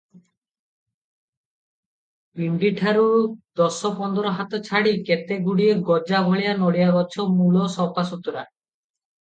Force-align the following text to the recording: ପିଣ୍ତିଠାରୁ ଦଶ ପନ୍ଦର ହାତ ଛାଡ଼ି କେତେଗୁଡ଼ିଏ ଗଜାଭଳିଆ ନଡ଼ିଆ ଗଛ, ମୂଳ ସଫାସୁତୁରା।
ପିଣ୍ତିଠାରୁ 2.39 3.03
ଦଶ 3.61 3.91
ପନ୍ଦର 3.99 4.31
ହାତ 4.39 4.63
ଛାଡ଼ି 4.69 4.95
କେତେଗୁଡ଼ିଏ 5.11 5.77
ଗଜାଭଳିଆ 5.91 6.57
ନଡ଼ିଆ 6.65 6.89
ଗଛ, 6.97 7.29
ମୂଳ 7.39 7.71
ସଫାସୁତୁରା। 7.79 8.49